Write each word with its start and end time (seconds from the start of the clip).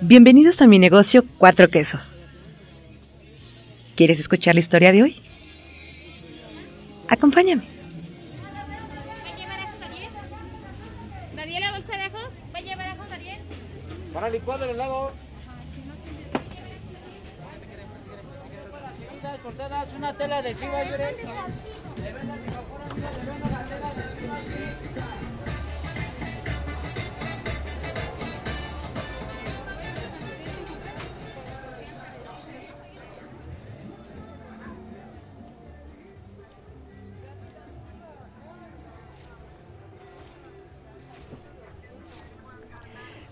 Bienvenidos 0.00 0.62
a 0.62 0.66
mi 0.66 0.78
negocio 0.78 1.22
Cuatro 1.36 1.68
Quesos. 1.68 2.18
¿Quieres 3.94 4.20
escuchar 4.20 4.54
la 4.54 4.60
historia 4.60 4.92
de 4.92 5.02
hoy? 5.02 5.22
Acompáñame. 7.08 7.62
¿Va 8.42 9.30
a 9.30 9.36
llevar 9.36 9.60
ajos, 9.60 9.80
Daniel? 9.80 10.10
¿Daniel 11.36 11.60
la 11.60 11.72
bolsa 11.72 11.96
de 11.96 12.02
ajos? 12.04 12.30
¿Va 12.54 12.58
a 12.58 12.62
llevar 12.62 12.88
ajos, 12.88 13.10
Daniel? 13.10 13.38
Para 14.14 14.30
licuado 14.30 14.66
del 14.66 14.80
helado. 19.38 19.42
cortadas, 19.42 19.88
una 19.96 20.14
tela 20.14 20.42
de 20.42 20.54
chiva, 20.54 20.84
Yure. 20.84 21.16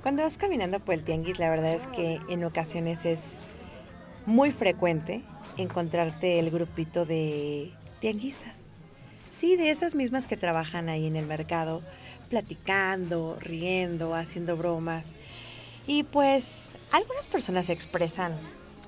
Cuando 0.03 0.22
vas 0.22 0.37
caminando 0.37 0.78
por 0.78 0.95
el 0.95 1.03
tianguis, 1.03 1.41
la 1.41 1.50
verdad 1.50 1.72
es 1.72 1.89
que 1.89 2.21
en 2.28 2.45
ocasiones 2.45 3.05
es 3.05 3.39
muy 4.25 4.53
frecuente 4.53 5.25
encontrarte 5.56 6.39
el 6.39 6.50
grupito 6.50 7.06
de 7.06 7.72
tianguistas. 8.00 8.56
Sí, 9.39 9.56
de 9.56 9.71
esas 9.71 9.94
mismas 9.94 10.27
que 10.27 10.37
trabajan 10.37 10.89
ahí 10.89 11.06
en 11.06 11.17
el 11.17 11.27
mercado, 11.27 11.83
platicando, 12.28 13.37
riendo, 13.41 14.15
haciendo 14.15 14.56
bromas. 14.56 15.09
Y 15.87 16.05
pues 16.05 16.71
algunas 16.91 17.27
personas 17.27 17.69
expresan, 17.69 18.33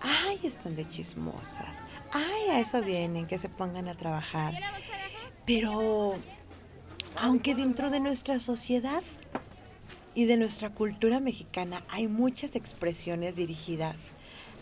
ay, 0.01 0.41
están 0.43 0.75
de 0.75 0.89
chismosas, 0.89 1.77
ay, 2.13 2.51
a 2.51 2.61
eso 2.61 2.83
vienen, 2.83 3.27
que 3.27 3.39
se 3.39 3.49
pongan 3.49 3.89
a 3.89 3.95
trabajar. 3.95 4.55
Pero, 5.45 6.15
aunque 7.17 7.55
dentro 7.55 7.91
de 7.91 8.01
nuestra 8.01 8.41
sociedad 8.41 9.03
y 10.15 10.25
de 10.25 10.37
nuestra 10.37 10.71
cultura 10.71 11.21
mexicana 11.21 11.85
hay 11.89 12.09
muchas 12.09 12.57
expresiones 12.57 13.37
dirigidas 13.37 13.97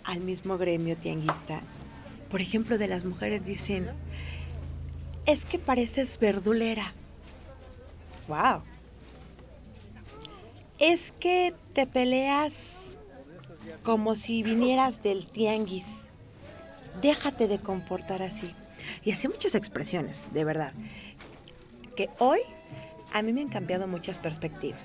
al 0.05 0.21
mismo 0.21 0.59
gremio 0.59 0.97
tianguista. 0.97 1.63
Por 2.31 2.41
ejemplo, 2.41 2.79
de 2.79 2.89
las 2.89 3.05
mujeres 3.05 3.45
dicen, 3.45 3.89
es 5.27 5.45
que 5.45 5.59
pareces 5.59 6.19
verdulera. 6.19 6.93
¡Wow! 8.29 8.63
Es 10.79 11.13
que 11.13 11.55
te 11.73 11.87
peleas 11.87 12.95
como 13.83 14.15
si 14.15 14.43
vinieras 14.43 15.03
del 15.03 15.27
tianguis. 15.27 15.87
Déjate 17.01 17.49
de 17.49 17.59
comportar 17.59 18.23
así. 18.23 18.55
Y 19.05 19.13
así 19.13 19.29
muchas 19.29 19.55
expresiones, 19.55 20.27
de 20.33 20.45
verdad. 20.45 20.73
Que 21.97 22.11
hoy 22.19 22.41
a 23.13 23.23
mí 23.23 23.33
me 23.33 23.41
han 23.41 23.49
cambiado 23.49 23.87
muchas 23.87 24.19
perspectivas. 24.19 24.81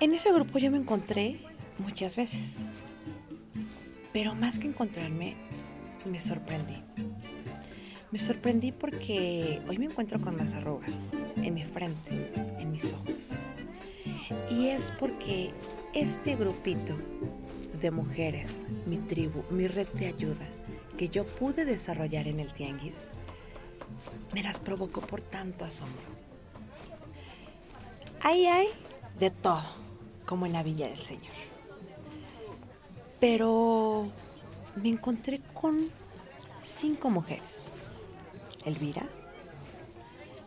En 0.00 0.14
ese 0.14 0.32
grupo 0.32 0.58
yo 0.58 0.70
me 0.70 0.78
encontré 0.78 1.40
muchas 1.78 2.16
veces. 2.16 2.56
Pero 4.12 4.34
más 4.34 4.58
que 4.58 4.68
encontrarme, 4.68 5.34
me 6.04 6.20
sorprendí. 6.20 6.76
Me 8.10 8.18
sorprendí 8.18 8.72
porque 8.72 9.60
hoy 9.68 9.78
me 9.78 9.86
encuentro 9.86 10.20
con 10.20 10.36
más 10.36 10.52
arrugas 10.52 10.92
en 11.36 11.54
mi 11.54 11.64
frente, 11.64 12.10
en 12.58 12.70
mis 12.70 12.84
ojos. 12.84 13.14
Y 14.50 14.68
es 14.68 14.92
porque 15.00 15.50
este 15.94 16.36
grupito 16.36 16.94
de 17.80 17.90
mujeres, 17.90 18.50
mi 18.86 18.98
tribu, 18.98 19.42
mi 19.50 19.66
red 19.66 19.88
de 19.94 20.08
ayuda, 20.08 20.46
que 20.98 21.08
yo 21.08 21.24
pude 21.24 21.64
desarrollar 21.64 22.28
en 22.28 22.40
el 22.40 22.52
tianguis, 22.52 22.94
me 24.34 24.42
las 24.42 24.58
provocó 24.58 25.00
por 25.00 25.22
tanto 25.22 25.64
asombro. 25.64 26.12
Ahí 28.20 28.46
hay 28.46 28.68
de 29.18 29.30
todo, 29.30 29.62
como 30.26 30.46
en 30.46 30.52
la 30.52 30.62
Villa 30.62 30.88
del 30.88 30.98
Señor. 30.98 31.51
Pero 33.22 34.10
me 34.74 34.88
encontré 34.88 35.40
con 35.54 35.92
cinco 36.60 37.08
mujeres. 37.08 37.70
Elvira, 38.64 39.06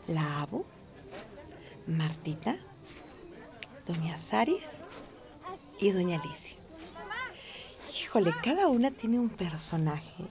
la 0.10 0.42
Abu, 0.42 0.66
Martita, 1.88 2.58
Doña 3.88 4.18
Saris 4.18 4.84
y 5.80 5.92
Doña 5.92 6.20
Alicia. 6.20 6.58
Híjole, 7.98 8.34
cada 8.44 8.68
una 8.68 8.92
tiene 8.92 9.22
un 9.22 9.30
personaje 9.30 10.26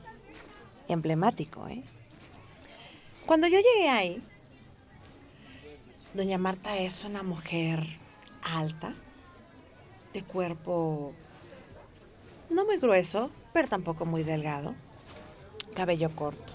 emblemático, 0.87 1.67
¿eh? 1.69 1.83
Cuando 3.25 3.47
yo 3.47 3.57
llegué 3.57 3.89
ahí, 3.89 4.23
Doña 6.13 6.37
Marta 6.37 6.77
es 6.77 7.05
una 7.05 7.23
mujer 7.23 7.87
alta, 8.43 8.95
de 10.13 10.23
cuerpo 10.23 11.15
no 12.55 12.65
muy 12.65 12.79
grueso, 12.79 13.31
pero 13.53 13.69
tampoco 13.69 14.07
muy 14.07 14.23
delgado, 14.23 14.75
cabello 15.75 16.11
corto. 16.15 16.55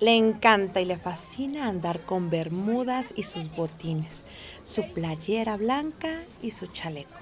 Le 0.00 0.14
encanta 0.16 0.80
y 0.80 0.84
le 0.84 0.96
fascina 0.96 1.66
andar 1.66 2.00
con 2.02 2.30
bermudas 2.30 3.12
y 3.16 3.24
sus 3.24 3.50
botines, 3.54 4.22
su 4.64 4.92
playera 4.92 5.56
blanca 5.56 6.22
y 6.42 6.52
su 6.52 6.66
chaleco. 6.68 7.18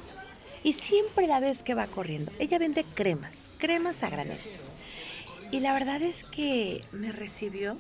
Y 0.63 0.73
siempre 0.75 1.27
la 1.27 1.41
vez 1.41 1.63
que 1.63 1.75
va 1.75 1.87
corriendo, 1.87 2.33
ella 2.39 2.59
vende 2.59 2.85
cremas, 2.85 3.33
cremas 3.59 4.03
a 4.03 4.11
granel. 4.11 4.39
Y 5.53 5.61
la 5.61 5.73
verdad 5.73 6.03
es 6.03 6.25
que 6.25 6.83
me 6.93 7.13
recibió 7.13 7.77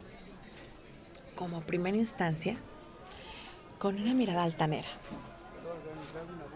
como 1.35 1.61
primera 1.63 1.97
instancia 1.97 2.57
con 3.79 4.01
una 4.01 4.15
mirada 4.15 4.45
altanera. 4.45 4.89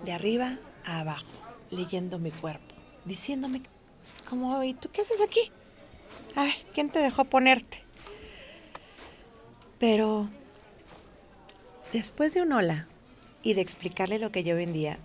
de 0.05 0.13
arriba 0.13 0.57
a 0.87 1.01
abajo, 1.01 1.27
leyendo 1.71 2.19
mi 2.19 2.31
cuerpo, 2.31 2.70
diciéndome, 3.05 3.63
como, 4.29 4.63
¿y 4.63 4.75
tú 4.75 4.91
qué 4.93 5.03
haces 5.03 5.21
aquí? 5.21 5.51
A 6.37 6.49
¿quién 6.75 6.91
te 6.91 7.01
dejó 7.01 7.25
ponerte? 7.25 7.83
Pero 9.79 10.29
después 11.93 12.35
de 12.35 12.43
un 12.43 12.53
hola 12.53 12.87
y 13.43 13.55
de 13.55 13.63
explicarle 13.63 14.19
lo 14.19 14.31
que 14.31 14.45
yo 14.45 14.55
vendía, 14.55 14.99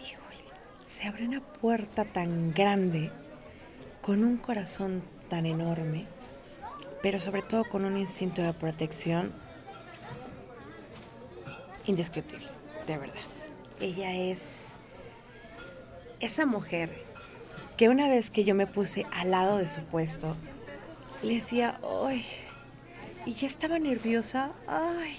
híjole, 0.00 0.44
se 0.86 1.06
abre 1.06 1.26
una 1.26 1.40
puerta 1.40 2.04
tan 2.04 2.52
grande, 2.52 3.10
con 4.02 4.24
un 4.24 4.36
corazón 4.36 5.02
tan 5.28 5.46
enorme, 5.46 6.06
pero 7.02 7.18
sobre 7.18 7.42
todo 7.42 7.64
con 7.64 7.84
un 7.84 7.96
instinto 7.96 8.40
de 8.40 8.52
protección 8.52 9.32
indescriptible, 11.86 12.46
de 12.86 12.98
verdad. 12.98 13.14
Ella 13.80 14.14
es 14.14 14.68
esa 16.20 16.46
mujer 16.46 17.04
que 17.76 17.88
una 17.88 18.08
vez 18.08 18.30
que 18.30 18.44
yo 18.44 18.54
me 18.54 18.66
puse 18.66 19.06
al 19.12 19.30
lado 19.30 19.58
de 19.58 19.68
su 19.68 19.80
puesto, 19.82 20.34
le 21.22 21.36
decía, 21.36 21.80
¡ay! 22.04 22.24
Y 23.26 23.34
ya 23.34 23.46
estaba 23.46 23.78
nerviosa, 23.78 24.52
¡ay! 24.66 25.16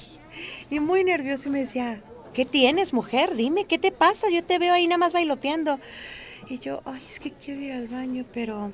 Y 0.69 0.79
muy 0.79 1.03
nerviosa 1.03 1.49
y 1.49 1.51
me 1.51 1.61
decía, 1.61 2.01
¿qué 2.33 2.45
tienes, 2.45 2.93
mujer? 2.93 3.35
Dime, 3.35 3.65
¿qué 3.65 3.77
te 3.77 3.91
pasa? 3.91 4.29
Yo 4.29 4.43
te 4.43 4.59
veo 4.59 4.73
ahí 4.73 4.87
nada 4.87 4.97
más 4.97 5.13
bailoteando. 5.13 5.79
Y 6.49 6.59
yo, 6.59 6.81
ay, 6.85 7.01
es 7.07 7.19
que 7.19 7.31
quiero 7.31 7.61
ir 7.61 7.73
al 7.73 7.87
baño, 7.87 8.25
pero... 8.33 8.71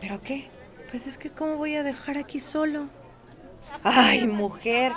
¿Pero 0.00 0.22
qué? 0.22 0.48
Pues 0.90 1.06
es 1.06 1.18
que 1.18 1.30
¿cómo 1.30 1.56
voy 1.56 1.74
a 1.76 1.82
dejar 1.82 2.16
aquí 2.18 2.40
solo? 2.40 2.88
Ay, 3.82 4.26
mujer. 4.26 4.92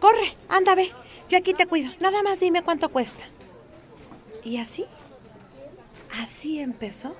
Corre, 0.00 0.36
anda, 0.48 0.74
ve. 0.74 0.92
Yo 1.28 1.38
aquí 1.38 1.54
te 1.54 1.66
cuido. 1.66 1.90
Nada 2.00 2.22
más 2.22 2.40
dime 2.40 2.62
cuánto 2.62 2.88
cuesta. 2.88 3.24
Y 4.44 4.58
así, 4.58 4.86
así 6.22 6.60
empezó 6.60 7.16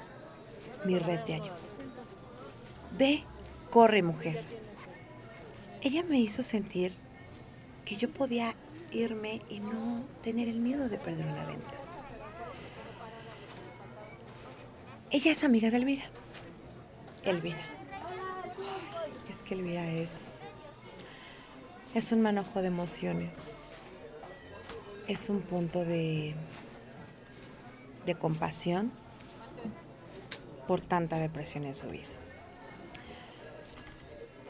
mi 0.85 0.99
red 0.99 1.21
de 1.21 1.35
ayuda. 1.35 1.57
Ve, 2.97 3.25
corre, 3.71 4.03
mujer. 4.03 4.43
Ella 5.83 6.03
me 6.03 6.19
hizo 6.19 6.43
sentir 6.43 6.93
que 7.85 7.97
yo 7.97 8.11
podía 8.11 8.55
irme 8.93 9.43
y 9.49 9.61
no 9.61 10.05
tener 10.23 10.49
el 10.49 10.59
miedo 10.59 10.89
de 10.89 10.99
perder 10.99 11.27
una 11.27 11.45
venta. 11.45 11.75
Ella 15.11 15.33
es 15.33 15.45
amiga 15.45 15.71
de 15.71 15.77
Elvira. 15.77 16.05
Elvira. 17.25 17.65
Es 19.31 19.43
que 19.43 19.55
Elvira 19.55 19.87
es. 19.91 20.43
Es 21.95 22.13
un 22.13 22.23
manojo 22.23 22.61
de 22.61 22.69
emociones. 22.69 23.31
Es 25.07 25.29
un 25.29 25.41
punto 25.43 25.85
de. 25.85 26.35
De 28.07 28.15
compasión 28.15 28.91
por 30.67 30.81
tanta 30.81 31.19
depresión 31.19 31.65
en 31.65 31.75
su 31.75 31.89
vida. 31.89 32.07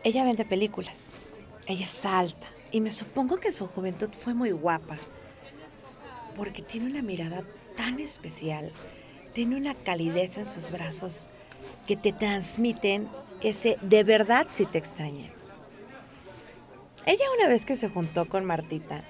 Ella 0.04 0.24
vende 0.24 0.44
películas. 0.44 0.96
Ella 1.66 1.84
es 1.84 2.04
alta. 2.04 2.46
Y 2.70 2.80
me 2.80 2.92
supongo 2.92 3.38
que 3.38 3.48
en 3.48 3.54
su 3.54 3.66
juventud 3.66 4.10
fue 4.12 4.34
muy 4.34 4.52
guapa. 4.52 4.96
Porque 6.36 6.62
tiene 6.62 6.86
una 6.86 7.02
mirada 7.02 7.42
tan 7.76 7.98
especial. 7.98 8.70
Tiene 9.32 9.56
una 9.56 9.74
calidez 9.74 10.38
en 10.38 10.46
sus 10.46 10.70
brazos 10.70 11.28
que 11.86 11.96
te 11.96 12.12
transmiten 12.12 13.08
ese 13.40 13.78
de 13.82 14.04
verdad 14.04 14.46
si 14.52 14.66
te 14.66 14.78
extrañé. 14.78 15.32
Ella 17.04 17.24
una 17.38 17.48
vez 17.48 17.64
que 17.64 17.76
se 17.76 17.88
juntó 17.88 18.28
con 18.28 18.44
Martita, 18.44 19.04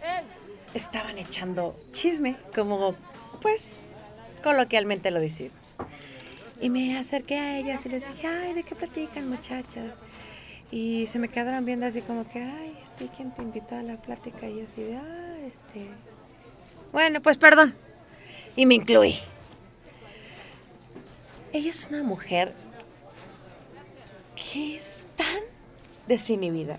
estaban 0.75 1.17
echando 1.17 1.79
chisme, 1.93 2.37
como 2.55 2.95
pues 3.41 3.86
coloquialmente 4.47 5.11
lo 5.11 5.19
decimos. 5.19 5.75
Y 6.61 6.71
me 6.71 6.97
acerqué 6.97 7.37
a 7.37 7.59
ellas 7.59 7.85
y 7.85 7.89
les 7.89 8.07
dije, 8.07 8.29
ay, 8.29 8.53
¿de 8.53 8.63
qué 8.63 8.77
platican 8.77 9.29
muchachas? 9.29 9.93
Y 10.71 11.09
se 11.09 11.19
me 11.19 11.29
quedaron 11.29 11.65
viendo 11.65 11.85
así 11.85 12.01
como 12.01 12.29
que, 12.29 12.41
ay, 12.41 12.79
¿a 12.87 12.97
ti 12.97 13.11
quién 13.17 13.33
te 13.33 13.43
invitó 13.43 13.75
a 13.75 13.83
la 13.83 13.97
plática? 13.97 14.49
Y 14.49 14.61
así 14.61 14.85
de, 14.85 14.97
ah, 14.99 15.37
este... 15.45 15.89
Bueno, 16.93 17.21
pues 17.21 17.39
perdón. 17.39 17.75
Y 18.55 18.67
me 18.67 18.77
incluí. 18.77 19.17
Ella 21.53 21.71
es 21.71 21.89
una 21.89 22.05
mujer 22.05 22.55
que 24.37 24.77
es 24.77 25.01
tan 25.17 25.41
desinhibida 26.07 26.79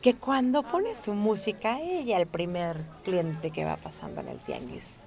que 0.00 0.14
cuando 0.14 0.62
pone 0.62 0.88
su 1.04 1.12
música, 1.12 1.80
ella, 1.82 2.16
el 2.16 2.26
primer 2.26 2.78
cliente 3.04 3.50
que 3.50 3.66
va 3.66 3.76
pasando 3.76 4.22
en 4.22 4.28
el 4.28 4.38
tianguis, 4.38 5.01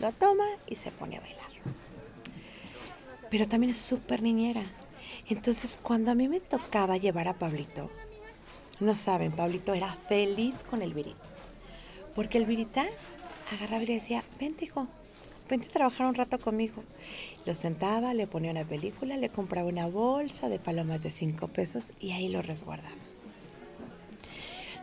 lo 0.00 0.12
toma 0.12 0.46
y 0.66 0.76
se 0.76 0.90
pone 0.90 1.16
a 1.16 1.20
bailar. 1.20 1.46
Pero 3.30 3.48
también 3.48 3.70
es 3.70 3.78
súper 3.78 4.22
niñera. 4.22 4.62
Entonces, 5.28 5.78
cuando 5.82 6.10
a 6.10 6.14
mí 6.14 6.28
me 6.28 6.40
tocaba 6.40 6.96
llevar 6.96 7.28
a 7.28 7.34
Pablito, 7.34 7.90
no 8.78 8.96
saben, 8.96 9.32
Pablito 9.32 9.74
era 9.74 9.94
feliz 10.08 10.62
con 10.62 10.82
el 10.82 10.94
virita. 10.94 11.24
Porque 12.14 12.38
el 12.38 12.46
virita 12.46 12.86
agarraba 13.52 13.82
y 13.82 13.86
le 13.86 13.94
decía, 13.94 14.22
vente 14.38 14.66
hijo, 14.66 14.86
vente 15.48 15.68
a 15.68 15.72
trabajar 15.72 16.06
un 16.06 16.14
rato 16.14 16.38
conmigo. 16.38 16.82
Lo 17.44 17.54
sentaba, 17.54 18.14
le 18.14 18.26
ponía 18.26 18.50
una 18.50 18.64
película, 18.64 19.16
le 19.16 19.28
compraba 19.28 19.68
una 19.68 19.86
bolsa 19.86 20.48
de 20.48 20.58
palomas 20.58 21.02
de 21.02 21.10
cinco 21.10 21.48
pesos 21.48 21.88
y 22.00 22.12
ahí 22.12 22.28
lo 22.28 22.42
resguardaba. 22.42 22.94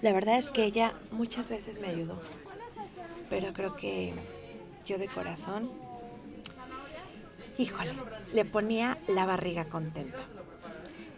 La 0.01 0.11
verdad 0.11 0.37
es 0.37 0.49
que 0.49 0.65
ella 0.65 0.93
muchas 1.11 1.47
veces 1.47 1.79
me 1.79 1.87
ayudó, 1.87 2.21
pero 3.29 3.53
creo 3.53 3.75
que 3.75 4.13
yo 4.85 4.97
de 4.97 5.07
corazón, 5.07 5.71
híjole, 7.57 7.93
le 8.33 8.45
ponía 8.45 8.97
la 9.07 9.25
barriga 9.25 9.65
contenta. 9.65 10.19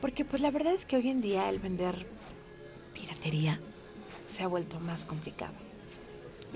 Porque 0.01 0.25
pues 0.25 0.41
la 0.41 0.51
verdad 0.51 0.73
es 0.73 0.85
que 0.85 0.97
hoy 0.97 1.09
en 1.09 1.21
día 1.21 1.49
el 1.49 1.59
vender 1.59 2.05
piratería 2.93 3.59
se 4.27 4.43
ha 4.43 4.47
vuelto 4.47 4.79
más 4.79 5.05
complicado. 5.05 5.53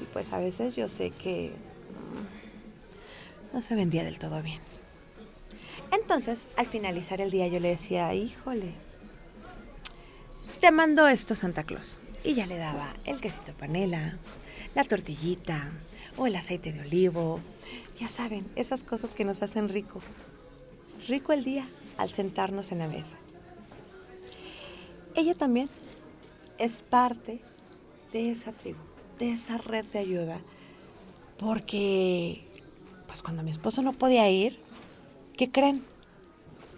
Y 0.02 0.06
pues 0.06 0.32
a 0.34 0.40
veces 0.40 0.76
yo 0.76 0.88
sé 0.88 1.12
que 1.12 1.52
mm, 3.52 3.56
no 3.56 3.62
se 3.62 3.76
vendía 3.76 4.04
del 4.04 4.20
todo 4.20 4.42
bien. 4.42 4.62
Entonces, 5.92 6.48
al 6.58 6.68
finalizar 6.68 7.22
el 7.22 7.32
día 7.32 7.48
yo 7.48 7.60
le 7.60 7.70
decía, 7.70 8.14
híjole, 8.14 8.74
te 10.62 10.72
mando 10.72 11.08
esto 11.08 11.36
Santa 11.36 11.64
Claus. 11.64 12.02
Y 12.24 12.36
ya 12.36 12.46
le 12.46 12.58
daba 12.58 12.94
el 13.06 13.20
quesito 13.22 13.54
panela, 13.54 14.18
la 14.76 14.84
tortillita 14.84 15.72
o 16.20 16.28
el 16.28 16.36
aceite 16.36 16.74
de 16.74 16.82
olivo. 16.82 17.40
Ya 18.00 18.10
saben, 18.10 18.46
esas 18.56 18.84
cosas 18.84 19.12
que 19.12 19.26
nos 19.26 19.42
hacen 19.42 19.70
rico. 19.70 20.02
Rico 21.08 21.34
el 21.34 21.44
día 21.44 21.68
al 21.98 22.12
sentarnos 22.12 22.72
en 22.72 22.80
la 22.80 22.88
mesa. 22.88 23.18
Ella 25.16 25.34
también 25.36 25.70
es 26.58 26.82
parte 26.82 27.42
de 28.12 28.32
esa 28.32 28.52
tribu, 28.52 28.80
de 29.18 29.32
esa 29.32 29.58
red 29.58 29.86
de 29.86 30.00
ayuda. 30.00 30.42
Porque, 31.38 32.46
pues 33.08 33.22
cuando 33.22 33.42
mi 33.44 33.52
esposo 33.52 33.82
no 33.82 33.94
podía 33.94 34.30
ir, 34.30 34.60
¿qué 35.38 35.50
creen? 35.50 35.84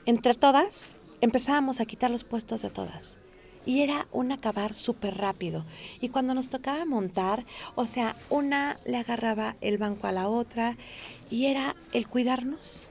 Entre 0.06 0.36
todas 0.36 0.86
empezábamos 1.20 1.80
a 1.80 1.86
quitar 1.86 2.12
los 2.12 2.24
puestos 2.24 2.62
de 2.62 2.70
todas. 2.70 3.18
Y 3.66 3.82
era 3.82 4.08
un 4.12 4.32
acabar 4.32 4.76
súper 4.76 5.18
rápido. 5.18 5.66
Y 6.00 6.10
cuando 6.10 6.34
nos 6.34 6.50
tocaba 6.50 6.84
montar, 6.86 7.46
o 7.76 7.86
sea, 7.88 8.16
una 8.30 8.80
le 8.86 8.98
agarraba 8.98 9.56
el 9.62 9.78
banco 9.78 10.08
a 10.08 10.12
la 10.12 10.28
otra 10.28 10.78
y 11.30 11.46
era 11.46 11.76
el 11.94 12.08
cuidarnos, 12.08 12.84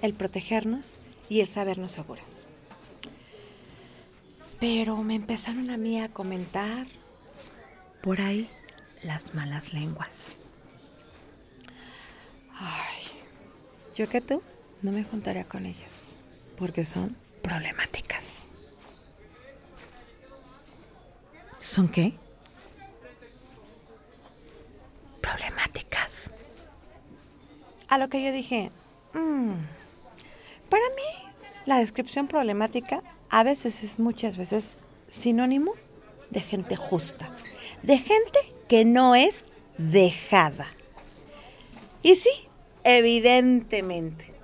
el 0.00 0.14
protegernos 0.14 0.96
y 1.28 1.40
el 1.40 1.48
sabernos 1.48 1.92
seguras. 1.92 2.46
Pero 4.60 4.96
me 5.02 5.14
empezaron 5.14 5.70
a 5.70 5.76
mí 5.76 6.00
a 6.00 6.08
comentar 6.08 6.86
por 8.02 8.20
ahí 8.20 8.48
las 9.02 9.34
malas 9.34 9.72
lenguas. 9.72 10.32
Ay, 12.54 13.02
yo 13.94 14.08
que 14.08 14.20
tú 14.20 14.42
no 14.82 14.92
me 14.92 15.04
juntaría 15.04 15.44
con 15.44 15.66
ellas 15.66 15.90
porque 16.56 16.84
son 16.84 17.16
problemáticas. 17.42 18.11
¿Son 21.72 21.88
qué? 21.88 22.12
Problemáticas. 25.22 26.30
A 27.88 27.96
lo 27.96 28.10
que 28.10 28.22
yo 28.22 28.30
dije, 28.30 28.70
"Mm, 29.14 29.52
para 30.68 30.84
mí 30.94 31.32
la 31.64 31.78
descripción 31.78 32.28
problemática 32.28 33.02
a 33.30 33.42
veces 33.42 33.82
es 33.82 33.98
muchas 33.98 34.36
veces 34.36 34.76
sinónimo 35.08 35.72
de 36.28 36.42
gente 36.42 36.76
justa, 36.76 37.30
de 37.82 37.96
gente 37.96 38.38
que 38.68 38.84
no 38.84 39.14
es 39.14 39.46
dejada. 39.78 40.68
Y 42.02 42.16
sí, 42.16 42.48
evidentemente. 42.84 44.34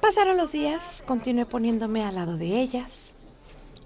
Pasaron 0.00 0.38
los 0.38 0.50
días, 0.50 1.04
continué 1.06 1.44
poniéndome 1.44 2.06
al 2.06 2.14
lado 2.14 2.38
de 2.38 2.58
ellas 2.58 3.13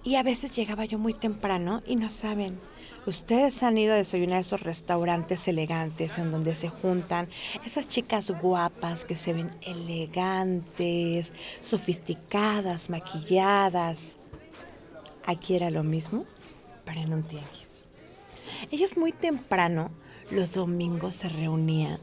y 0.08 0.16
a 0.16 0.22
veces 0.22 0.52
llegaba 0.56 0.86
yo 0.86 0.98
muy 0.98 1.12
temprano 1.12 1.82
y 1.86 1.96
no 1.96 2.08
saben 2.08 2.58
Ustedes 3.06 3.62
han 3.62 3.78
ido 3.78 3.94
a 3.94 3.96
desayunar 3.96 4.38
a 4.38 4.40
esos 4.40 4.60
restaurantes 4.62 5.48
elegantes 5.48 6.18
en 6.18 6.30
donde 6.30 6.54
se 6.54 6.68
juntan 6.68 7.28
esas 7.64 7.88
chicas 7.88 8.30
guapas 8.30 9.06
que 9.06 9.16
se 9.16 9.32
ven 9.32 9.50
elegantes, 9.62 11.32
sofisticadas, 11.62 12.90
maquilladas. 12.90 14.16
Aquí 15.24 15.56
era 15.56 15.70
lo 15.70 15.84
mismo, 15.84 16.26
pero 16.84 17.00
en 17.00 17.14
un 17.14 17.22
tianguis. 17.22 17.68
Ellas 18.70 18.98
muy 18.98 19.12
temprano, 19.12 19.90
los 20.30 20.52
domingos, 20.52 21.14
se 21.14 21.30
reunían 21.30 22.00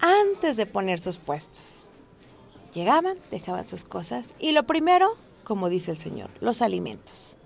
antes 0.00 0.56
de 0.56 0.64
poner 0.64 0.98
sus 1.00 1.18
puestos. 1.18 1.88
Llegaban, 2.72 3.18
dejaban 3.30 3.68
sus 3.68 3.84
cosas 3.84 4.24
y 4.38 4.52
lo 4.52 4.62
primero, 4.62 5.18
como 5.44 5.68
dice 5.68 5.90
el 5.90 5.98
Señor, 5.98 6.30
los 6.40 6.62
alimentos. 6.62 7.36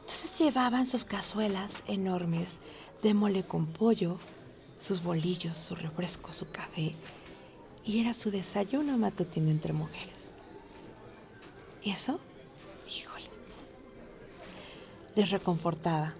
Entonces 0.00 0.38
llevaban 0.38 0.86
sus 0.86 1.04
cazuelas 1.04 1.82
enormes 1.86 2.58
de 3.02 3.14
mole 3.14 3.42
con 3.44 3.66
pollo, 3.66 4.18
sus 4.80 5.02
bolillos, 5.02 5.58
su 5.58 5.74
refresco, 5.74 6.32
su 6.32 6.48
café. 6.50 6.94
Y 7.84 8.00
era 8.00 8.14
su 8.14 8.30
desayuno 8.30 8.98
matutino 8.98 9.50
entre 9.50 9.72
mujeres. 9.72 10.14
¿Y 11.82 11.90
eso? 11.90 12.18
Híjole. 12.88 13.26
Les 15.14 15.30
reconfortaba, 15.30 16.14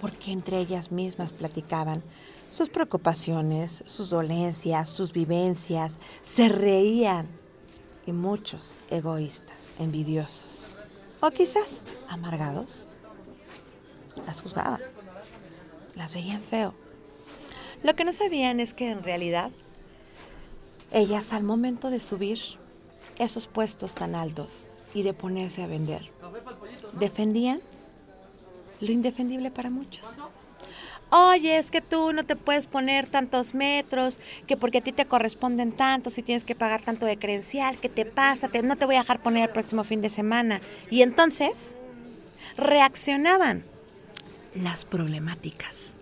porque 0.00 0.32
entre 0.32 0.58
ellas 0.58 0.90
mismas 0.90 1.32
platicaban 1.32 2.02
sus 2.50 2.68
preocupaciones, 2.68 3.82
sus 3.86 4.10
dolencias, 4.10 4.88
sus 4.88 5.12
vivencias, 5.12 5.92
se 6.22 6.48
reían. 6.48 7.26
Y 8.06 8.12
muchos 8.12 8.78
egoístas, 8.90 9.56
envidiosos, 9.78 10.57
o 11.20 11.30
quizás 11.30 11.84
amargados, 12.08 12.86
las 14.26 14.40
juzgaban, 14.42 14.80
las 15.94 16.14
veían 16.14 16.42
feo. 16.42 16.74
Lo 17.82 17.94
que 17.94 18.04
no 18.04 18.12
sabían 18.12 18.60
es 18.60 18.74
que 18.74 18.90
en 18.90 19.02
realidad 19.02 19.50
ellas 20.90 21.32
al 21.32 21.42
momento 21.42 21.90
de 21.90 22.00
subir 22.00 22.40
esos 23.18 23.46
puestos 23.46 23.94
tan 23.94 24.14
altos 24.14 24.66
y 24.94 25.02
de 25.02 25.12
ponerse 25.12 25.62
a 25.62 25.66
vender, 25.66 26.10
defendían 26.92 27.60
lo 28.80 28.92
indefendible 28.92 29.50
para 29.50 29.70
muchos. 29.70 30.04
Oye, 31.10 31.56
es 31.56 31.70
que 31.70 31.80
tú 31.80 32.12
no 32.12 32.24
te 32.24 32.36
puedes 32.36 32.66
poner 32.66 33.06
tantos 33.06 33.54
metros, 33.54 34.18
que 34.46 34.56
porque 34.56 34.78
a 34.78 34.80
ti 34.82 34.92
te 34.92 35.06
corresponden 35.06 35.72
tantos 35.72 36.18
y 36.18 36.22
tienes 36.22 36.44
que 36.44 36.54
pagar 36.54 36.82
tanto 36.82 37.06
de 37.06 37.18
credencial, 37.18 37.78
¿qué 37.78 37.88
te 37.88 38.04
pasa? 38.04 38.48
Te- 38.48 38.62
no 38.62 38.76
te 38.76 38.84
voy 38.84 38.96
a 38.96 39.00
dejar 39.00 39.20
poner 39.20 39.44
el 39.44 39.50
próximo 39.50 39.84
fin 39.84 40.02
de 40.02 40.10
semana. 40.10 40.60
Y 40.90 41.00
entonces 41.02 41.72
reaccionaban 42.56 43.64
las 44.54 44.84
problemáticas. 44.84 45.94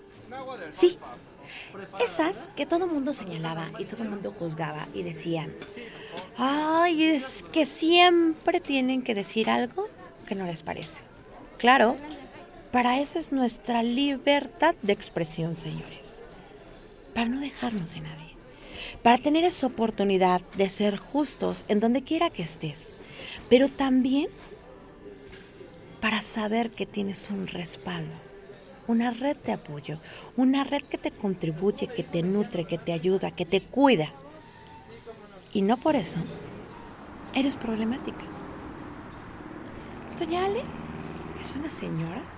Sí, 0.71 0.99
esas 2.05 2.49
que 2.57 2.67
todo 2.67 2.87
el 2.87 2.91
mundo 2.91 3.13
señalaba 3.15 3.69
y 3.79 3.85
todo 3.85 4.03
el 4.03 4.09
mundo 4.09 4.35
juzgaba 4.37 4.87
y 4.95 5.03
decían, 5.03 5.53
ay, 6.37 7.05
es 7.05 7.45
que 7.53 7.67
siempre 7.67 8.61
tienen 8.61 9.03
que 9.03 9.15
decir 9.15 9.51
algo 9.51 9.89
que 10.27 10.35
no 10.35 10.47
les 10.47 10.63
parece. 10.63 11.01
Claro, 11.59 11.97
para 12.77 13.01
eso 13.01 13.19
es 13.19 13.33
nuestra 13.33 13.83
libertad 13.83 14.75
de 14.83 14.93
expresión, 14.93 15.57
señores. 15.57 16.21
Para 17.15 17.27
no 17.27 17.41
dejarnos 17.41 17.95
de 17.95 18.03
nadie. 18.03 18.37
Para 19.03 19.17
tener 19.17 19.45
esa 19.45 19.69
oportunidad 19.69 20.43
de 20.59 20.69
ser 20.69 20.99
justos 20.99 21.65
en 21.69 21.81
donde 21.81 22.03
quiera 22.03 22.29
que 22.29 22.43
estés. 22.43 22.93
Pero 23.49 23.71
también 23.71 24.29
para 26.03 26.21
saber 26.21 26.71
que 26.71 26.85
tienes 26.85 27.31
un 27.31 27.47
respaldo, 27.47 28.13
una 28.87 29.11
red 29.11 29.39
de 29.39 29.53
apoyo, 29.53 29.99
una 30.37 30.63
red 30.63 30.83
que 30.83 30.99
te 30.99 31.13
contribuye, 31.13 31.87
que 31.87 32.03
te 32.03 32.23
nutre, 32.23 32.67
que 32.67 32.77
te 32.77 32.93
ayuda, 32.93 33.31
que 33.31 33.47
te 33.47 33.63
cuida. 33.63 34.13
Y 35.55 35.63
no 35.63 35.79
por 35.79 35.97
eso 35.97 36.19
eres 37.35 37.57
problemática. 37.57 38.27
Doña 40.19 40.45
Ale 40.45 40.61
es 41.41 41.57
una 41.57 41.71
señora 41.71 42.36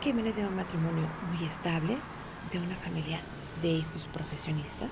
que 0.00 0.12
viene 0.12 0.32
de 0.32 0.46
un 0.46 0.56
matrimonio 0.56 1.06
muy 1.30 1.46
estable, 1.46 1.98
de 2.50 2.58
una 2.58 2.74
familia 2.76 3.20
de 3.62 3.68
hijos 3.68 4.08
profesionistas, 4.12 4.88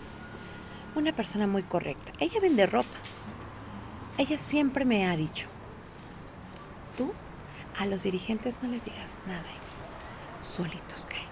una 0.94 1.12
persona 1.12 1.46
muy 1.46 1.62
correcta. 1.62 2.12
Ella 2.18 2.40
vende 2.40 2.66
ropa. 2.66 2.96
Ella 4.18 4.36
siempre 4.36 4.84
me 4.84 5.06
ha 5.06 5.16
dicho, 5.16 5.46
tú 6.96 7.12
a 7.78 7.86
los 7.86 8.02
dirigentes 8.02 8.56
no 8.62 8.68
les 8.68 8.84
digas 8.84 9.16
nada, 9.26 9.44
solitos 10.42 11.06
caen. 11.08 11.28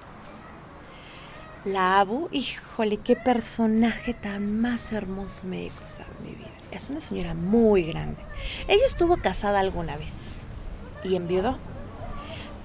La 1.64 1.99
Abu, 1.99 2.28
híjole, 2.30 2.99
qué 2.99 3.16
personaje 3.16 4.14
tan 4.14 4.61
más 4.61 4.92
hermoso 4.92 5.49
me 5.49 5.66
he 5.66 5.71
cruzado 5.71 6.12
en 6.21 6.30
mi 6.30 6.37
vida. 6.37 6.50
Es 6.71 6.88
una 6.90 7.00
señora 7.00 7.35
muy 7.35 7.83
grande. 7.83 8.23
Ella 8.68 8.87
estuvo 8.87 9.16
casada 9.16 9.59
alguna 9.59 9.97
vez 9.97 10.35
y 11.02 11.16
enviudó. 11.16 11.59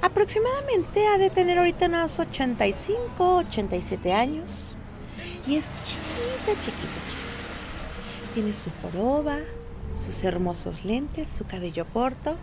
Aproximadamente 0.02 1.08
ha 1.08 1.18
de 1.18 1.30
tener 1.30 1.58
ahorita 1.60 1.86
unos 1.86 2.18
85, 2.20 3.38
87 3.38 4.14
años. 4.14 4.66
Y 5.46 5.58
es 5.58 5.70
chiquita, 5.84 6.60
chiquita, 6.62 7.00
chiquita. 7.08 8.34
Tiene 8.34 8.54
su 8.54 8.70
joroba, 8.82 9.38
sus 9.96 10.24
hermosos 10.24 10.86
lentes, 10.86 11.30
su 11.30 11.46
cabello 11.46 11.86
corto 11.94 12.38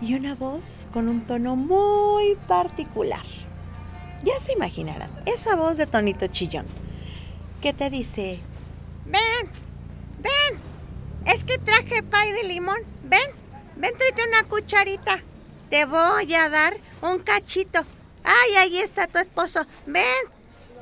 y 0.00 0.14
una 0.14 0.34
voz 0.34 0.88
con 0.92 1.08
un 1.08 1.22
tono 1.24 1.56
muy 1.56 2.36
particular. 2.48 3.24
Ya 4.24 4.38
se 4.40 4.52
imaginarán, 4.52 5.10
esa 5.26 5.56
voz 5.56 5.76
de 5.76 5.86
tonito 5.86 6.26
chillón 6.26 6.66
que 7.60 7.72
te 7.72 7.90
dice, 7.90 8.40
ven, 9.06 9.50
ven, 10.18 10.60
es 11.26 11.44
que 11.44 11.58
traje 11.58 12.02
pay 12.02 12.32
de 12.32 12.44
limón, 12.44 12.78
ven, 13.04 13.30
ven, 13.76 13.92
tráete 13.96 14.22
una 14.28 14.42
cucharita, 14.48 15.20
te 15.72 15.86
voy 15.86 16.34
a 16.34 16.50
dar 16.50 16.76
un 17.00 17.20
cachito. 17.20 17.80
Ay, 18.22 18.56
ahí 18.58 18.78
está 18.78 19.06
tu 19.06 19.18
esposo, 19.18 19.66
ven, 19.86 20.04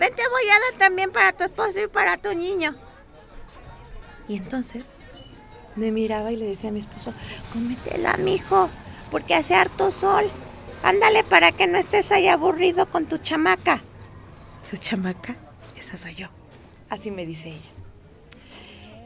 ven, 0.00 0.14
te 0.16 0.28
voy 0.28 0.50
a 0.50 0.58
dar 0.58 0.80
también 0.80 1.12
para 1.12 1.30
tu 1.30 1.44
esposo 1.44 1.80
y 1.80 1.86
para 1.86 2.16
tu 2.16 2.34
niño. 2.34 2.74
Y 4.26 4.38
entonces 4.38 4.84
me 5.76 5.92
miraba 5.92 6.32
y 6.32 6.36
le 6.36 6.46
decía 6.46 6.70
a 6.70 6.72
mi 6.72 6.80
esposo, 6.80 7.14
cómetela, 7.52 8.16
mijo, 8.16 8.68
porque 9.12 9.36
hace 9.36 9.54
harto 9.54 9.92
sol. 9.92 10.28
Ándale 10.82 11.22
para 11.22 11.52
que 11.52 11.68
no 11.68 11.78
estés 11.78 12.10
ahí 12.10 12.26
aburrido 12.26 12.90
con 12.90 13.06
tu 13.06 13.18
chamaca. 13.18 13.82
¿Su 14.68 14.76
chamaca? 14.76 15.36
Esa 15.78 15.98
soy 15.98 16.16
yo. 16.16 16.26
Así 16.88 17.12
me 17.12 17.26
dice 17.26 17.50
ella. 17.50 17.70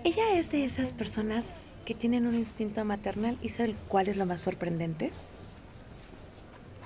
Ella 0.03 0.39
es 0.39 0.51
de 0.51 0.65
esas 0.65 0.93
personas 0.93 1.57
que 1.85 1.95
tienen 1.95 2.27
un 2.27 2.37
instinto 2.37 2.83
maternal 2.87 3.37
y 3.43 3.51
¿saben 3.51 3.77
cuál 3.89 4.09
es 4.09 4.17
lo 4.17 4.25
más 4.25 4.41
sorprendente? 4.41 5.13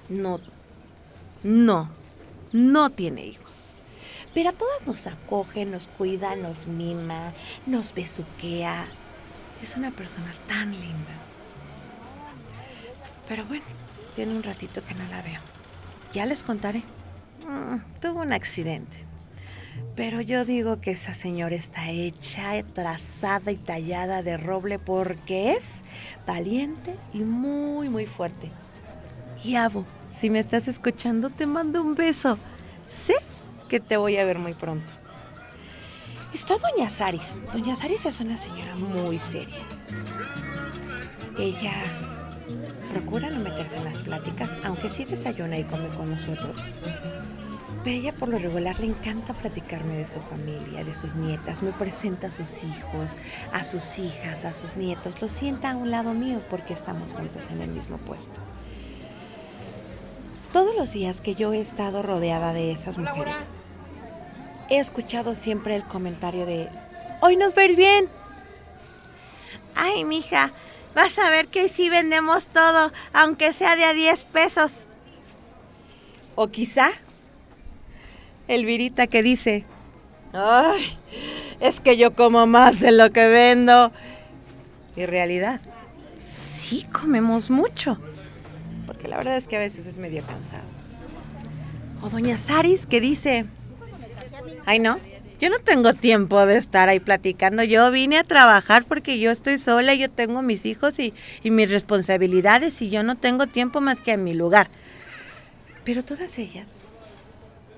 No, 0.09 0.41
no, 1.43 1.91
no 2.53 2.91
tiene 2.91 3.27
hijos. 3.27 3.75
Pero 4.35 4.51
a 4.51 4.53
todas 4.53 4.87
nos 4.87 5.07
acoge, 5.07 5.65
nos 5.65 5.87
cuida, 5.87 6.37
nos 6.37 6.67
mima, 6.67 7.33
nos 7.67 7.95
besuquea. 7.95 8.87
Es 9.63 9.77
una 9.77 9.91
persona 9.91 10.33
tan 10.47 10.71
linda. 10.71 11.15
Pero 13.29 13.45
bueno, 13.45 13.65
tiene 14.15 14.35
un 14.35 14.43
ratito 14.43 14.83
que 14.85 14.95
no 14.95 15.05
la 15.11 15.23
veo. 15.23 15.41
Ya 16.13 16.25
les 16.25 16.43
contaré. 16.43 16.83
Mm, 17.47 18.01
tuvo 18.01 18.23
un 18.23 18.33
accidente. 18.33 19.09
Pero 19.95 20.21
yo 20.21 20.45
digo 20.45 20.81
que 20.81 20.93
esa 20.93 21.15
señora 21.15 21.55
está 21.55 21.91
hecha, 21.91 22.63
trazada 22.63 23.51
y 23.51 23.57
tallada 23.57 24.23
de 24.23 24.37
roble 24.37 24.79
porque 24.79 25.53
es 25.53 25.83
valiente 26.27 26.95
y 27.13 27.19
muy, 27.19 27.89
muy 27.89 28.07
fuerte. 28.07 28.51
Y 29.45 29.57
Abo, 29.57 29.85
si 30.19 30.31
me 30.31 30.41
estás 30.41 30.67
escuchando, 30.69 31.31
te 31.31 31.47
mando 31.47 31.81
un 31.81 31.95
beso. 31.95 32.39
Sé 32.91 33.15
que 33.69 33.79
te 33.81 33.97
voy 33.97 34.17
a 34.17 34.25
ver 34.25 34.39
muy 34.39 34.55
pronto. 34.55 34.93
Está 36.35 36.57
Doña 36.59 36.91
Saris. 36.91 37.39
Doña 37.53 37.77
Saris 37.77 38.05
es 38.05 38.21
una 38.21 38.37
señora 38.37 38.75
muy 38.75 39.19
seria. 39.19 39.65
Ella 41.39 41.73
procura 42.93 43.31
no 43.31 43.39
meterse 43.39 43.77
en 43.77 43.85
las 43.85 43.99
pláticas, 43.99 44.51
aunque 44.65 44.91
sí 44.91 45.05
desayuna 45.05 45.57
y 45.59 45.65
come 45.65 45.89
con 45.91 46.11
nosotros. 46.11 46.57
Pero 47.85 47.97
ella 47.97 48.13
por 48.13 48.29
lo 48.29 48.39
regular 48.39 48.79
le 48.81 48.87
encanta 48.87 49.35
platicarme 49.35 49.97
de 49.99 50.07
su 50.07 50.21
familia, 50.21 50.85
de 50.85 50.95
sus 50.95 51.15
nietas. 51.15 51.63
Me 51.63 51.71
presenta 51.73 52.27
a 52.27 52.33
sus 52.33 52.65
hijos, 52.65 53.13
a 53.53 53.63
sus 53.63 53.99
hijas, 54.01 54.45
a 54.45 54.53
sus 54.53 54.77
nietos. 54.77 55.23
Lo 55.23 55.29
sienta 55.29 55.71
a 55.71 55.77
un 55.77 55.93
lado 55.93 56.13
mío 56.13 56.43
porque 56.51 56.75
estamos 56.75 57.13
juntas 57.13 57.51
en 57.51 57.61
el 57.61 57.71
mismo 57.71 57.99
puesto. 57.99 58.41
Los 60.79 60.93
días 60.93 61.21
que 61.21 61.35
yo 61.35 61.53
he 61.53 61.61
estado 61.61 62.03
rodeada 62.05 62.53
de 62.53 62.71
esas 62.71 62.99
mujeres, 62.99 63.35
he 64.71 64.79
escuchado 64.79 65.35
siempre 65.35 65.75
el 65.75 65.83
comentario 65.83 66.47
de, 66.47 66.69
hoy 67.21 67.35
nos 67.35 67.57
va 67.57 67.63
a 67.63 67.65
ir 67.65 67.75
bien. 67.75 68.09
Ay, 69.75 70.05
mija, 70.05 70.53
vas 70.95 71.19
a 71.19 71.31
ver 71.31 71.49
que 71.49 71.63
hoy 71.63 71.69
sí 71.69 71.91
vendemos 71.91 72.47
todo, 72.47 72.93
aunque 73.13 73.53
sea 73.53 73.75
de 73.75 73.87
a 73.87 73.93
10 73.93 74.25
pesos. 74.27 74.87
O 76.37 76.47
quizá 76.47 76.91
Elvirita 78.47 79.09
que 79.09 79.25
dice, 79.25 79.65
ay, 80.33 80.97
es 81.59 81.81
que 81.81 81.97
yo 81.97 82.15
como 82.15 82.47
más 82.47 82.79
de 82.79 82.93
lo 82.93 83.11
que 83.11 83.27
vendo. 83.27 83.91
Y 84.95 85.07
realidad, 85.07 85.61
sí 86.57 86.85
comemos 86.85 87.51
mucho, 87.51 87.99
la 89.09 89.17
verdad 89.17 89.37
es 89.37 89.49
que 89.49 89.57
a 89.57 89.61
veces 89.61 89.87
es 89.87 89.97
medio 89.97 90.23
cansado. 90.25 90.65
O 92.03 92.09
doña 92.11 92.39
Saris 92.39 92.87
que 92.87 93.01
dice, 93.01 93.47
ay 94.67 94.79
no, 94.79 94.99
yo 95.41 95.51
no 95.51 95.59
tengo 95.59 95.95
tiempo 95.95 96.47
de 96.47 96.57
estar 96.57 96.89
ahí 96.89 97.01
platicando, 97.01 97.63
yo 97.63 97.91
vine 97.91 98.19
a 98.19 98.25
trabajar 98.25 98.85
porque 98.85 99.19
yo 99.19 99.31
estoy 99.31 99.59
sola, 99.59 99.95
yo 99.95 100.11
tengo 100.11 100.43
mis 100.43 100.65
hijos 100.65 100.95
y 100.99 101.13
mis 101.51 101.71
responsabilidades 101.71 102.81
y 102.83 102.91
yo 102.91 103.03
no 103.03 103.17
tengo 103.17 103.47
tiempo 103.47 103.81
más 103.81 104.01
que 104.01 104.13
en 104.13 104.25
mi 104.25 104.35
lugar. 104.35 104.69
Pero 105.85 106.05
todas 106.05 106.39
ellas 106.39 106.67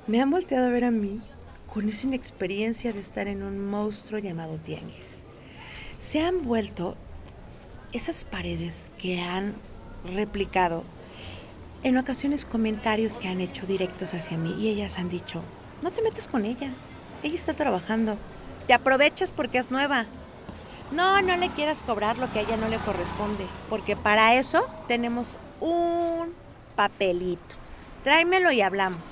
me 0.07 0.21
han 0.21 0.31
volteado 0.31 0.67
a 0.67 0.71
ver 0.71 0.85
a 0.85 0.91
mí 0.91 1.21
con 1.73 1.89
esa 1.89 2.07
inexperiencia 2.07 2.93
de 2.93 3.01
estar 3.01 3.29
en 3.29 3.43
un 3.43 3.65
monstruo 3.65 4.19
llamado 4.19 4.59
tianguis. 4.59 5.21
Se 6.01 6.21
han 6.21 6.43
vuelto 6.43 6.97
esas 7.93 8.25
paredes 8.25 8.91
que 8.99 9.21
han 9.21 9.55
replicado 10.15 10.83
en 11.83 11.97
ocasiones 11.97 12.45
comentarios 12.45 13.15
que 13.15 13.29
han 13.29 13.41
hecho 13.41 13.67
directos 13.67 14.13
hacia 14.15 14.37
mí 14.37 14.55
y 14.59 14.69
ellas 14.69 14.99
han 14.99 15.09
dicho, 15.09 15.43
no 15.83 15.91
te 15.91 16.03
metes 16.03 16.29
con 16.29 16.45
ella, 16.45 16.71
ella 17.23 17.35
está 17.35 17.55
trabajando, 17.55 18.17
te 18.67 18.75
aprovechas 18.75 19.31
porque 19.31 19.59
es 19.59 19.71
nueva. 19.71 20.07
No, 20.93 21.23
no 21.23 21.37
le 21.37 21.49
quieras 21.51 21.81
cobrar 21.83 22.19
lo 22.19 22.31
que 22.33 22.41
a 22.41 22.43
ella 22.43 22.57
no 22.57 22.69
le 22.69 22.77
corresponde, 22.79 23.47
porque 23.69 23.97
para 23.97 24.35
eso 24.35 24.67
tenemos 24.89 25.39
un 25.61 26.33
papelito. 26.75 27.55
Tráemelo 28.03 28.51
y 28.51 28.61
hablamos. 28.61 29.03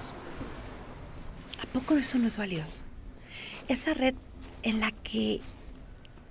¿A 1.63 1.67
poco 1.73 1.97
eso 1.97 2.19
no 2.19 2.29
es 2.29 2.37
valioso? 2.37 2.83
Esa 3.69 3.95
red 3.95 4.15
en 4.63 4.81
la 4.81 4.91
que 4.91 5.41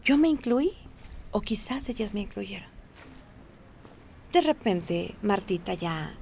yo 0.04 0.18
me 0.18 0.28
incluí 0.28 0.72
o 1.32 1.42
quizás 1.42 1.88
ellas 1.90 2.14
me 2.14 2.22
incluyeron. 2.22 2.70
De 4.34 4.42
repente, 4.42 5.16
Martita 5.22 5.74
ya 5.74 6.14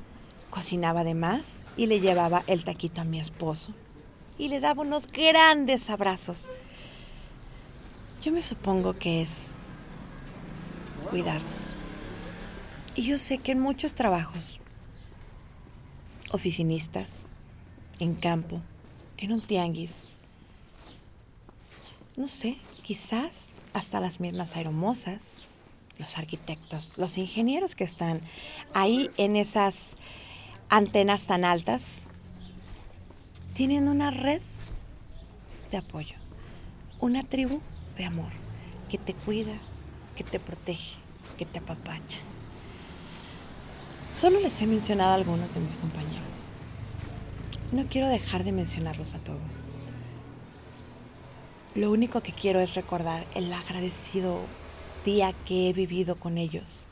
cocinaba 0.55 1.03
de 1.03 1.15
más 1.15 1.41
y 1.75 1.87
le 1.87 1.99
llevaba 1.99 2.45
el 2.47 2.63
taquito 2.63 3.01
a 3.01 3.03
mi 3.03 3.19
esposo 3.19 3.73
y 4.37 4.47
le 4.47 4.61
daba 4.61 4.83
unos 4.83 5.05
grandes 5.07 5.89
abrazos. 5.89 6.49
Yo 8.21 8.31
me 8.31 8.41
supongo 8.41 8.97
que 8.97 9.21
es 9.21 9.47
cuidarnos. 11.09 11.73
Y 12.95 13.03
yo 13.03 13.17
sé 13.17 13.39
que 13.39 13.51
en 13.51 13.59
muchos 13.59 13.95
trabajos, 13.95 14.61
oficinistas, 16.31 17.25
en 17.99 18.15
campo, 18.15 18.61
en 19.17 19.33
un 19.33 19.41
tianguis, 19.41 20.15
no 22.15 22.27
sé, 22.27 22.57
quizás 22.81 23.51
hasta 23.73 23.99
las 23.99 24.21
mismas 24.21 24.55
aeromosas, 24.55 25.43
los 25.97 26.17
arquitectos, 26.17 26.93
los 26.95 27.17
ingenieros 27.17 27.75
que 27.75 27.83
están 27.83 28.21
ahí 28.73 29.11
en 29.17 29.35
esas 29.35 29.97
antenas 30.69 31.25
tan 31.25 31.45
altas, 31.45 32.07
tienen 33.53 33.87
una 33.87 34.11
red 34.11 34.41
de 35.71 35.77
apoyo, 35.77 36.15
una 36.99 37.23
tribu 37.23 37.61
de 37.97 38.05
amor 38.05 38.31
que 38.89 38.97
te 38.97 39.13
cuida, 39.13 39.53
que 40.15 40.23
te 40.23 40.39
protege, 40.39 40.97
que 41.37 41.45
te 41.45 41.59
apapacha. 41.59 42.19
Solo 44.13 44.39
les 44.39 44.61
he 44.61 44.67
mencionado 44.67 45.11
a 45.11 45.15
algunos 45.15 45.53
de 45.53 45.59
mis 45.59 45.75
compañeros. 45.75 46.23
No 47.71 47.85
quiero 47.87 48.07
dejar 48.07 48.43
de 48.43 48.51
mencionarlos 48.51 49.13
a 49.13 49.19
todos. 49.19 49.71
Lo 51.73 51.91
único 51.91 52.21
que 52.21 52.31
quiero 52.31 52.61
es 52.61 52.75
recordar 52.75 53.25
el 53.35 53.51
agradecido 53.51 54.39
día 55.03 55.33
que 55.45 55.69
he 55.69 55.73
vivido 55.73 56.15
con 56.15 56.37
ellos. 56.37 56.87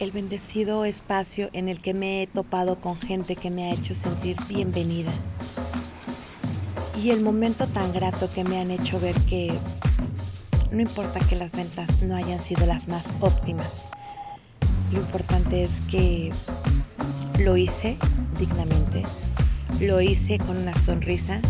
El 0.00 0.12
bendecido 0.12 0.86
espacio 0.86 1.50
en 1.52 1.68
el 1.68 1.82
que 1.82 1.92
me 1.92 2.22
he 2.22 2.26
topado 2.26 2.80
con 2.80 2.98
gente 2.98 3.36
que 3.36 3.50
me 3.50 3.64
ha 3.64 3.74
hecho 3.74 3.94
sentir 3.94 4.34
bienvenida. 4.48 5.12
Y 6.98 7.10
el 7.10 7.22
momento 7.22 7.66
tan 7.66 7.92
grato 7.92 8.30
que 8.32 8.42
me 8.42 8.58
han 8.58 8.70
hecho 8.70 8.98
ver 8.98 9.14
que 9.28 9.52
no 10.72 10.80
importa 10.80 11.20
que 11.20 11.36
las 11.36 11.52
ventas 11.52 12.00
no 12.00 12.16
hayan 12.16 12.40
sido 12.40 12.64
las 12.64 12.88
más 12.88 13.12
óptimas. 13.20 13.68
Lo 14.90 15.00
importante 15.00 15.64
es 15.64 15.82
que 15.82 16.32
lo 17.38 17.58
hice 17.58 17.98
dignamente, 18.38 19.02
lo 19.80 20.00
hice 20.00 20.38
con 20.38 20.56
una 20.56 20.74
sonrisa 20.76 21.42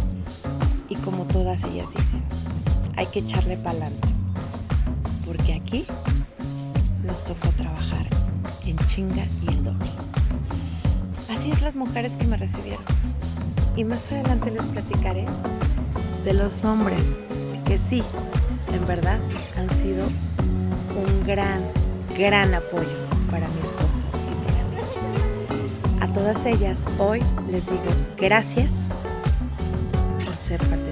y 0.89 0.97
como 0.97 1.25
todas 1.27 1.63
ellas 1.63 1.87
dicen, 1.97 2.25
hay 2.97 3.07
que 3.07 3.21
echarle 3.21 3.57
pa'lante, 3.59 4.09
porque 5.25 5.55
aquí 5.55 5.87
nos 7.05 7.23
tocó 7.23 7.49
trabajar 7.51 8.20
chinga 8.91 9.25
y 9.43 9.49
el 9.49 9.65
doble. 9.65 9.89
Así 11.31 11.53
es 11.53 11.63
las 11.63 11.77
mujeres 11.77 12.17
que 12.17 12.27
me 12.27 12.37
recibieron. 12.37 12.83
Y 13.77 13.85
más 13.85 14.11
adelante 14.11 14.51
les 14.51 14.65
platicaré 14.65 15.27
de 16.25 16.33
los 16.35 16.65
hombres 16.65 17.03
que 17.67 17.79
sí, 17.79 18.03
en 18.75 18.87
verdad, 18.87 19.21
han 19.57 19.71
sido 19.77 20.07
un 20.07 21.27
gran, 21.27 21.63
gran 22.19 22.53
apoyo 22.53 22.91
para 23.31 23.47
mi 23.49 23.61
esposo 23.61 24.03
y 24.29 24.35
para 24.45 24.65
mí. 24.65 26.01
A 26.01 26.13
todas 26.13 26.45
ellas 26.45 26.85
hoy 26.99 27.21
les 27.49 27.65
digo 27.67 27.95
gracias 28.17 28.71
por 30.25 30.35
ser 30.35 30.61
parte 30.69 30.90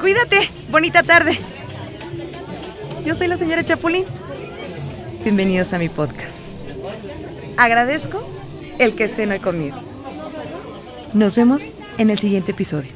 Cuídate, 0.00 0.48
bonita 0.70 1.02
tarde. 1.02 1.38
Yo 3.04 3.14
soy 3.14 3.28
la 3.28 3.36
señora 3.36 3.62
Chapulín. 3.64 4.06
Bienvenidos 5.24 5.74
a 5.74 5.78
mi 5.78 5.90
podcast. 5.90 6.38
Agradezco 7.58 8.26
el 8.78 8.94
que 8.94 9.04
estén 9.04 9.32
hoy 9.32 9.40
conmigo. 9.40 9.76
Nos 11.12 11.36
vemos 11.36 11.64
en 11.98 12.08
el 12.08 12.18
siguiente 12.18 12.52
episodio. 12.52 12.90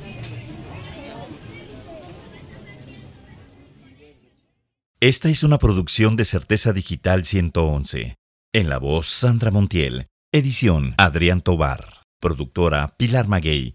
Esta 5.01 5.29
es 5.29 5.45
una 5.45 5.59
producción 5.59 6.17
de 6.17 6.25
Certeza 6.25 6.73
Digital 6.73 7.27
111. 7.27 8.17
En 8.55 8.69
la 8.71 8.79
voz 8.79 9.07
Sandra 9.07 9.51
Montiel. 9.51 10.07
Edición 10.33 10.95
Adrián 10.97 11.43
Tobar. 11.43 11.85
Productora 12.19 12.95
Pilar 12.97 13.29
Maguey. 13.29 13.75